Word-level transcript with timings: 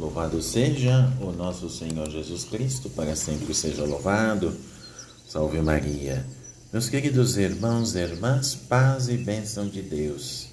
Louvado 0.00 0.40
seja 0.40 1.12
o 1.20 1.30
nosso 1.30 1.68
Senhor 1.68 2.08
Jesus 2.08 2.44
Cristo, 2.44 2.88
para 2.88 3.14
sempre 3.14 3.52
seja 3.52 3.84
louvado. 3.84 4.50
Salve 5.28 5.60
Maria. 5.60 6.24
Meus 6.72 6.88
queridos 6.88 7.36
irmãos 7.36 7.94
e 7.94 7.98
irmãs, 7.98 8.54
paz 8.54 9.10
e 9.10 9.18
bênção 9.18 9.68
de 9.68 9.82
Deus. 9.82 10.46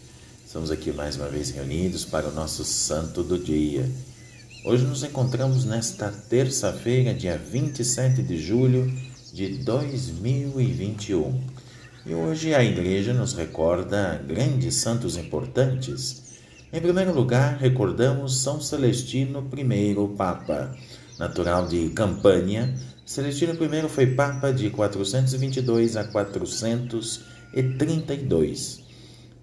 Estamos 0.45 0.69
aqui 0.69 0.91
mais 0.91 1.15
uma 1.15 1.29
vez 1.29 1.49
reunidos 1.49 2.03
para 2.03 2.27
o 2.27 2.33
nosso 2.33 2.65
santo 2.65 3.23
do 3.23 3.39
dia. 3.39 3.89
Hoje 4.65 4.83
nos 4.83 5.01
encontramos 5.01 5.63
nesta 5.63 6.11
terça-feira, 6.11 7.13
dia 7.13 7.37
27 7.37 8.21
de 8.21 8.37
julho 8.37 8.93
de 9.31 9.59
2021. 9.59 11.41
E 12.05 12.13
hoje 12.13 12.53
a 12.53 12.61
igreja 12.61 13.13
nos 13.13 13.31
recorda 13.31 14.21
grandes 14.27 14.75
santos 14.75 15.15
importantes 15.15 16.27
em 16.73 16.81
primeiro 16.81 17.13
lugar, 17.13 17.57
recordamos 17.57 18.39
São 18.39 18.59
Celestino 18.59 19.47
I, 19.55 19.95
Papa. 20.17 20.75
Natural 21.17 21.65
de 21.65 21.89
Campânia, 21.89 22.75
Celestino 23.05 23.53
I 23.53 23.89
foi 23.89 24.07
Papa 24.07 24.51
de 24.51 24.69
422 24.69 25.95
a 25.95 26.03
432. 26.03 28.85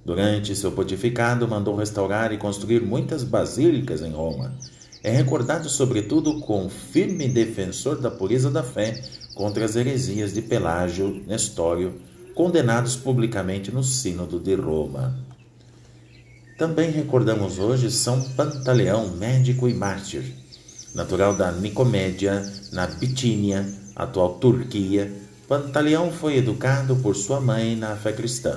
Durante 0.05 0.55
seu 0.55 0.71
pontificado, 0.71 1.49
mandou 1.49 1.75
restaurar 1.75 2.31
e 2.31 2.37
construir 2.37 2.83
muitas 2.83 3.25
basílicas 3.25 4.03
em 4.03 4.11
Roma. 4.11 4.55
É 5.03 5.11
recordado, 5.11 5.67
sobretudo, 5.69 6.41
como 6.41 6.69
firme 6.69 7.27
defensor 7.27 7.99
da 8.01 8.11
pureza 8.11 8.51
da 8.51 8.63
fé 8.63 9.03
contra 9.35 9.65
as 9.65 9.77
heresias 9.77 10.35
de 10.35 10.43
Pelágio 10.43 11.25
Nestório, 11.27 11.95
condenados 12.35 12.97
publicamente 12.97 13.73
no 13.73 13.83
Sínodo 13.83 14.39
de 14.39 14.55
Roma. 14.55 15.19
Também 16.57 16.89
recordamos 16.93 17.59
hoje 17.59 17.91
São 17.91 18.23
Pantaleão, 18.31 19.11
médico 19.17 19.69
e 19.69 19.75
mártir, 19.75 20.23
natural 20.95 21.35
da 21.35 21.51
Nicomédia, 21.51 22.49
na 22.73 22.87
Bitínia, 22.87 23.67
atual 23.97 24.35
Turquia. 24.35 25.13
Pantaleão 25.49 26.13
foi 26.13 26.37
educado 26.37 26.95
por 26.97 27.17
sua 27.17 27.41
mãe 27.41 27.75
na 27.75 27.97
fé 27.97 28.13
cristã. 28.13 28.57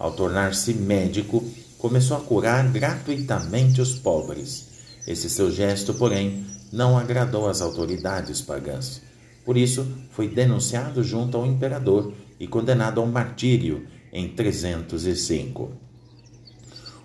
Ao 0.00 0.10
tornar-se 0.10 0.74
médico, 0.74 1.44
começou 1.78 2.16
a 2.16 2.20
curar 2.20 2.66
gratuitamente 2.72 3.80
os 3.80 3.94
pobres. 3.94 4.70
Esse 5.06 5.30
seu 5.30 5.48
gesto, 5.48 5.94
porém, 5.94 6.44
não 6.72 6.98
agradou 6.98 7.48
às 7.48 7.60
autoridades 7.60 8.40
pagãs. 8.40 9.00
Por 9.44 9.56
isso, 9.56 9.86
foi 10.10 10.26
denunciado 10.26 11.04
junto 11.04 11.36
ao 11.36 11.46
imperador 11.46 12.12
e 12.40 12.48
condenado 12.48 13.00
ao 13.00 13.06
martírio 13.06 13.86
em 14.12 14.28
305. 14.28 15.87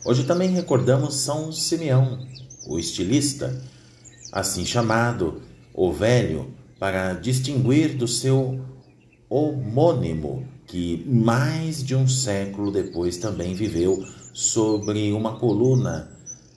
Hoje 0.06 0.26
também 0.26 0.50
recordamos 0.50 1.16
São 1.16 1.50
Simeão, 1.54 2.28
o 2.68 2.78
estilista, 2.78 3.58
assim 4.34 4.66
chamado, 4.66 5.42
o 5.74 5.94
velho, 5.94 6.54
para 6.78 7.14
distinguir 7.14 7.96
do 7.96 8.06
seu 8.06 8.60
homônimo, 9.30 10.46
que 10.68 11.06
mais 11.08 11.82
de 11.82 11.96
um 11.96 12.06
século 12.06 12.70
depois 12.70 13.18
também 13.18 13.54
viveu 13.54 14.06
sobre 14.34 15.14
uma 15.14 15.38
coluna 15.38 16.12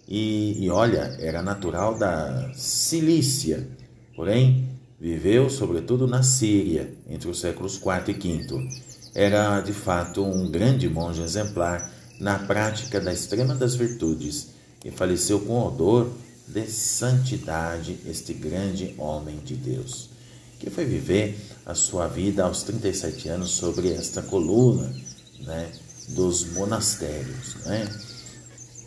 e, 0.09 0.65
e 0.65 0.69
olha, 0.69 1.17
era 1.21 1.41
natural 1.41 1.97
da 1.97 2.51
Cilícia, 2.53 3.69
porém 4.17 4.69
viveu 5.01 5.49
sobretudo 5.49 6.09
na 6.09 6.25
Síria 6.25 6.93
entre 7.09 7.29
os 7.29 7.39
séculos 7.39 7.77
IV 7.77 8.09
e 8.09 8.39
V. 8.39 8.69
Era 9.15 9.61
de 9.61 9.73
fato 9.73 10.25
um 10.25 10.51
grande 10.51 10.89
monge 10.89 11.23
exemplar 11.23 11.93
na 12.19 12.39
prática 12.39 13.01
da 13.01 13.13
extrema 13.13 13.55
das 13.55 13.75
virtudes 13.75 14.49
e 14.85 14.91
faleceu 14.91 15.41
com 15.41 15.67
odor 15.67 16.11
de 16.47 16.67
santidade 16.71 17.99
este 18.07 18.33
grande 18.33 18.95
homem 18.99 19.39
de 19.45 19.55
Deus, 19.55 20.11
que 20.59 20.71
foi 20.71 20.85
viver 20.85 21.37
a 21.65 21.75
sua 21.75 22.07
vida 22.07 22.45
aos 22.45 22.63
37 22.63 23.29
anos 23.29 23.51
sobre 23.51 23.93
esta 23.93 24.23
coluna 24.23 24.95
né, 25.41 25.71
dos 26.11 26.53
monastérios. 26.53 27.57
Né? 27.67 27.89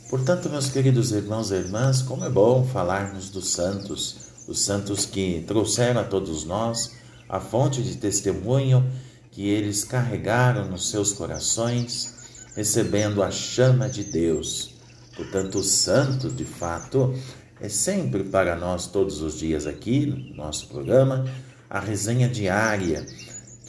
Portanto, 0.09 0.49
meus 0.49 0.69
queridos 0.69 1.11
irmãos 1.11 1.51
e 1.51 1.55
irmãs, 1.55 2.01
como 2.01 2.23
é 2.23 2.29
bom 2.29 2.65
falarmos 2.65 3.29
dos 3.29 3.49
santos, 3.49 4.15
os 4.47 4.61
santos 4.61 5.05
que 5.05 5.43
trouxeram 5.47 6.01
a 6.01 6.05
todos 6.05 6.45
nós 6.45 6.93
a 7.27 7.39
fonte 7.39 7.83
de 7.83 7.95
testemunho 7.97 8.89
que 9.31 9.47
eles 9.47 9.83
carregaram 9.83 10.67
nos 10.67 10.89
seus 10.89 11.13
corações 11.13 12.18
recebendo 12.55 13.23
a 13.23 13.31
chama 13.31 13.89
de 13.89 14.03
Deus. 14.03 14.75
Portanto, 15.15 15.59
o 15.59 15.63
santo, 15.63 16.29
de 16.29 16.45
fato, 16.45 17.13
é 17.61 17.67
sempre 17.67 18.23
para 18.23 18.55
nós, 18.55 18.87
todos 18.87 19.21
os 19.21 19.37
dias 19.37 19.67
aqui, 19.67 20.05
no 20.05 20.35
nosso 20.35 20.67
programa, 20.67 21.25
a 21.69 21.79
resenha 21.79 22.27
diária 22.27 23.05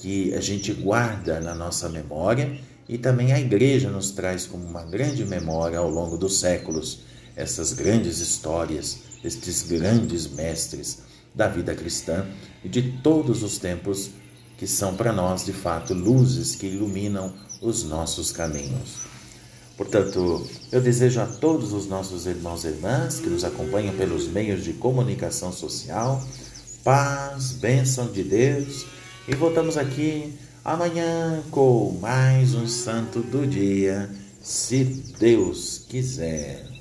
que 0.01 0.33
a 0.35 0.41
gente 0.41 0.73
guarda 0.73 1.41
na 1.41 1.55
nossa 1.55 1.89
memória 1.89 2.59
e 2.89 2.97
também 2.97 3.33
a 3.33 3.41
igreja 3.41 3.91
nos 3.91 4.11
traz 4.11 4.47
como 4.47 4.65
uma 4.65 4.83
grande 4.83 5.25
memória 5.25 5.79
ao 5.79 5.91
longo 5.91 6.17
dos 6.17 6.41
séculos 6.41 7.01
essas 7.37 7.73
grandes 7.73 8.19
histórias, 8.19 8.99
estes 9.23 9.63
grandes 9.63 10.27
mestres 10.27 11.03
da 11.35 11.47
vida 11.49 11.75
cristã 11.75 12.27
e 12.65 12.69
de 12.69 12.99
todos 13.03 13.43
os 13.43 13.59
tempos 13.59 14.11
que 14.61 14.67
são 14.67 14.95
para 14.95 15.11
nós, 15.11 15.47
de 15.47 15.55
fato, 15.55 15.95
luzes 15.95 16.55
que 16.55 16.67
iluminam 16.67 17.33
os 17.63 17.83
nossos 17.83 18.31
caminhos. 18.31 18.99
Portanto, 19.75 20.47
eu 20.71 20.83
desejo 20.83 21.19
a 21.19 21.25
todos 21.25 21.73
os 21.73 21.89
nossos 21.89 22.27
irmãos 22.27 22.65
e 22.65 22.69
irmãs 22.69 23.19
que 23.21 23.31
nos 23.31 23.43
acompanham 23.43 23.97
pelos 23.97 24.29
meios 24.29 24.63
de 24.63 24.75
comunicação 24.75 25.51
social 25.51 26.23
paz, 26.85 27.53
bênção 27.53 28.13
de 28.13 28.23
Deus 28.23 28.85
e 29.27 29.35
voltamos 29.35 29.79
aqui 29.79 30.35
amanhã 30.63 31.43
com 31.51 31.99
mais 31.99 32.55
um 32.55 32.67
santo 32.67 33.21
do 33.21 33.47
dia, 33.47 34.11
se 34.43 34.85
Deus 34.85 35.87
quiser. 35.89 36.80